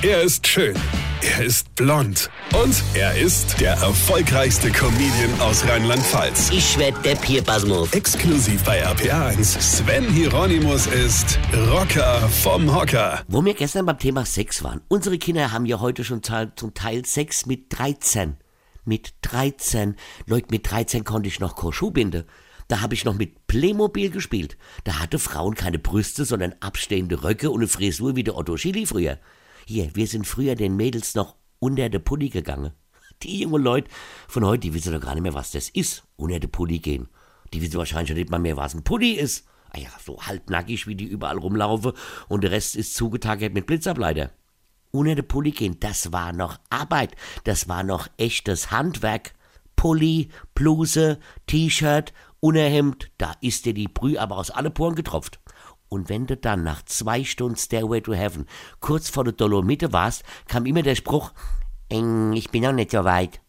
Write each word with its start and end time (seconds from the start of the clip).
Er 0.00 0.22
ist 0.22 0.46
schön. 0.46 0.76
Er 1.22 1.44
ist 1.44 1.74
blond. 1.74 2.30
Und 2.54 2.84
er 2.94 3.18
ist 3.18 3.60
der 3.60 3.72
erfolgreichste 3.72 4.70
Comedian 4.70 5.40
aus 5.40 5.66
Rheinland-Pfalz. 5.66 6.50
Ich 6.52 6.78
werd 6.78 7.04
der 7.04 7.16
Pierpasmus. 7.16 7.92
Exklusiv 7.92 8.62
bei 8.62 8.86
RPA1. 8.86 9.60
Sven 9.60 10.08
Hieronymus 10.08 10.86
ist 10.86 11.40
Rocker 11.72 12.28
vom 12.28 12.72
Hocker. 12.72 13.24
Wo 13.26 13.44
wir 13.44 13.54
gestern 13.54 13.86
beim 13.86 13.98
Thema 13.98 14.24
Sex 14.24 14.62
waren. 14.62 14.82
Unsere 14.86 15.18
Kinder 15.18 15.50
haben 15.50 15.66
ja 15.66 15.80
heute 15.80 16.04
schon 16.04 16.22
zum 16.22 16.74
Teil 16.74 17.04
Sex 17.04 17.46
mit 17.46 17.76
13. 17.76 18.36
Mit 18.84 19.14
13. 19.22 19.96
Leute, 20.26 20.46
mit 20.52 20.70
13 20.70 21.02
konnte 21.02 21.26
ich 21.26 21.40
noch 21.40 21.56
binden. 21.90 22.22
Da 22.68 22.82
habe 22.82 22.94
ich 22.94 23.04
noch 23.04 23.14
mit 23.14 23.48
Playmobil 23.48 24.10
gespielt. 24.10 24.58
Da 24.84 25.00
hatte 25.00 25.18
Frauen 25.18 25.56
keine 25.56 25.80
Brüste, 25.80 26.24
sondern 26.24 26.54
abstehende 26.60 27.24
Röcke 27.24 27.50
und 27.50 27.62
eine 27.62 27.68
Frisur 27.68 28.14
wie 28.14 28.22
der 28.22 28.36
Otto 28.36 28.56
Schilly 28.56 28.86
früher. 28.86 29.18
Hier, 29.70 29.94
wir 29.94 30.06
sind 30.06 30.26
früher 30.26 30.54
den 30.54 30.76
Mädels 30.76 31.14
noch 31.14 31.36
unter 31.58 31.90
der 31.90 31.98
Pulli 31.98 32.30
gegangen. 32.30 32.72
Die 33.22 33.42
jungen 33.42 33.62
Leute 33.62 33.90
von 34.26 34.46
heute, 34.46 34.60
die 34.60 34.72
wissen 34.72 34.94
doch 34.94 35.00
gar 35.02 35.12
nicht 35.12 35.24
mehr, 35.24 35.34
was 35.34 35.50
das 35.50 35.68
ist, 35.68 36.04
unter 36.16 36.40
der 36.40 36.48
Pulli 36.48 36.78
gehen. 36.78 37.10
Die 37.52 37.60
wissen 37.60 37.76
wahrscheinlich 37.76 38.08
schon 38.08 38.16
nicht 38.16 38.30
mal 38.30 38.38
mehr, 38.38 38.56
was 38.56 38.74
ein 38.74 38.82
Pulli 38.82 39.10
ist. 39.10 39.46
Ah 39.68 39.78
ja, 39.78 39.90
so 40.02 40.22
halbnackig, 40.22 40.86
wie 40.86 40.94
die 40.94 41.04
überall 41.04 41.36
rumlaufen 41.36 41.92
und 42.28 42.44
der 42.44 42.52
Rest 42.52 42.76
ist 42.76 42.94
zugetagert 42.94 43.52
mit 43.52 43.66
Blitzableiter. 43.66 44.30
Unter 44.90 45.14
der 45.14 45.22
Pulli 45.22 45.50
gehen, 45.50 45.78
das 45.80 46.12
war 46.14 46.32
noch 46.32 46.58
Arbeit, 46.70 47.14
das 47.44 47.68
war 47.68 47.82
noch 47.82 48.08
echtes 48.16 48.70
Handwerk. 48.70 49.34
Pulli, 49.76 50.30
Bluse, 50.54 51.18
T-Shirt, 51.46 52.14
Unterhemd, 52.40 53.10
da 53.18 53.34
ist 53.42 53.66
dir 53.66 53.74
die 53.74 53.86
Brühe 53.86 54.18
aber 54.18 54.38
aus 54.38 54.50
alle 54.50 54.70
Poren 54.70 54.94
getropft. 54.94 55.40
Und 55.88 56.08
wenn 56.08 56.26
du 56.26 56.36
dann 56.36 56.62
nach 56.62 56.84
zwei 56.84 57.24
Stunden 57.24 57.56
Stairway 57.56 58.00
to 58.00 58.12
Heaven 58.14 58.46
kurz 58.80 59.08
vor 59.08 59.24
der 59.24 59.32
Dolomite 59.32 59.92
warst, 59.92 60.22
kam 60.46 60.66
immer 60.66 60.82
der 60.82 60.94
Spruch, 60.94 61.32
"Eng, 61.88 62.32
ich 62.34 62.50
bin 62.50 62.62
noch 62.62 62.72
nicht 62.72 62.90
so 62.90 63.04
weit. 63.04 63.40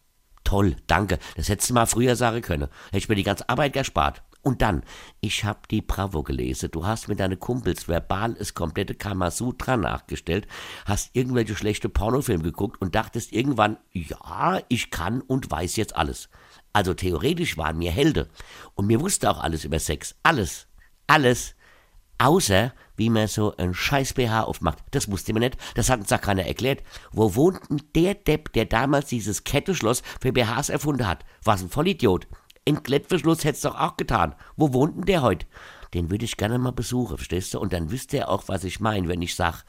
Toll, 0.44 0.76
danke. 0.86 1.18
Das 1.36 1.48
hättest 1.48 1.70
du 1.70 1.74
mal 1.74 1.86
früher 1.86 2.16
sagen 2.16 2.42
können. 2.42 2.68
Hätte 2.86 2.98
ich 2.98 3.08
mir 3.08 3.14
die 3.14 3.22
ganze 3.22 3.48
Arbeit 3.48 3.72
gespart. 3.72 4.22
Und 4.42 4.62
dann, 4.62 4.82
ich 5.20 5.44
hab 5.44 5.68
die 5.68 5.82
Bravo 5.82 6.22
gelesen. 6.22 6.70
Du 6.70 6.86
hast 6.86 7.08
mit 7.08 7.20
deinen 7.20 7.38
Kumpels 7.38 7.88
verbal 7.88 8.34
das 8.34 8.54
komplette 8.54 8.94
Kamasutra 8.94 9.76
nachgestellt, 9.76 10.46
hast 10.86 11.10
irgendwelche 11.12 11.54
schlechte 11.54 11.90
Pornofilme 11.90 12.42
geguckt 12.42 12.80
und 12.80 12.94
dachtest 12.94 13.32
irgendwann, 13.32 13.76
ja, 13.92 14.60
ich 14.68 14.90
kann 14.90 15.20
und 15.20 15.50
weiß 15.50 15.76
jetzt 15.76 15.94
alles. 15.94 16.30
Also 16.72 16.94
theoretisch 16.94 17.58
waren 17.58 17.80
wir 17.80 17.90
Helden. 17.90 18.28
Und 18.74 18.86
mir 18.86 19.00
wusste 19.00 19.30
auch 19.30 19.40
alles 19.40 19.64
über 19.64 19.78
Sex. 19.78 20.14
Alles. 20.22 20.68
Alles. 21.06 21.54
Außer, 22.20 22.74
wie 22.96 23.08
man 23.08 23.28
so 23.28 23.56
ein 23.56 23.72
scheiß 23.72 24.12
BH 24.12 24.42
aufmacht. 24.42 24.78
Das 24.90 25.10
wusste 25.10 25.32
man 25.32 25.40
nicht. 25.40 25.56
Das 25.74 25.88
hat 25.88 26.00
uns 26.00 26.12
auch 26.12 26.20
keiner 26.20 26.44
erklärt. 26.44 26.82
Wo 27.12 27.34
wohnt 27.34 27.60
denn 27.70 27.82
der 27.94 28.14
Depp, 28.14 28.52
der 28.52 28.66
damals 28.66 29.06
dieses 29.06 29.42
Kettenschloss 29.44 30.02
für 30.20 30.30
BHs 30.30 30.68
erfunden 30.68 31.06
hat? 31.06 31.24
Was 31.44 31.62
ein 31.62 31.70
Vollidiot. 31.70 32.26
Ein 32.68 32.82
Klettverschluss 32.82 33.44
hätt's 33.44 33.62
doch 33.62 33.74
auch 33.74 33.96
getan. 33.96 34.34
Wo 34.56 34.74
wohnt 34.74 34.98
denn 34.98 35.06
der 35.06 35.22
heute? 35.22 35.46
Den 35.94 36.10
würde 36.10 36.26
ich 36.26 36.36
gerne 36.36 36.58
mal 36.58 36.72
besuchen, 36.72 37.16
verstehst 37.16 37.54
du? 37.54 37.58
Und 37.58 37.72
dann 37.72 37.90
wüsste 37.90 38.18
er 38.18 38.28
auch, 38.28 38.44
was 38.48 38.64
ich 38.64 38.80
meine, 38.80 39.08
wenn 39.08 39.22
ich 39.22 39.34
sag, 39.34 39.64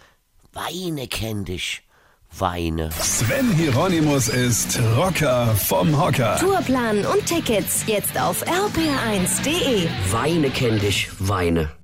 Weine 0.52 1.08
kenn 1.08 1.45
dich. 1.45 1.83
Weine. 2.38 2.91
Sven 2.91 3.53
Hieronymus 3.53 4.27
ist 4.27 4.77
Rocker 4.97 5.55
vom 5.55 5.97
Hocker. 5.97 6.38
Tourplan 6.38 7.05
und 7.05 7.25
Tickets 7.25 7.86
jetzt 7.88 8.19
auf 8.19 8.45
rpr1.de. 8.45 9.88
Weine 10.11 10.49
kenn 10.49 10.80
dich. 10.80 11.09
Weine. 11.19 11.80